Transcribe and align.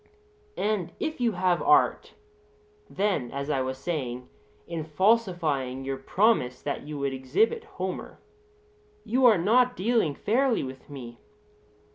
And 0.57 0.93
if 0.99 1.21
you 1.21 1.33
have 1.33 1.61
art, 1.61 2.15
then, 2.89 3.29
as 3.29 3.51
I 3.51 3.61
was 3.61 3.77
saying, 3.77 4.29
in 4.65 4.83
falsifying 4.83 5.85
your 5.85 5.97
promise 5.97 6.59
that 6.63 6.81
you 6.87 6.97
would 6.97 7.13
exhibit 7.13 7.65
Homer, 7.65 8.17
you 9.05 9.27
are 9.27 9.37
not 9.37 9.77
dealing 9.77 10.15
fairly 10.15 10.63
with 10.63 10.89
me. 10.89 11.19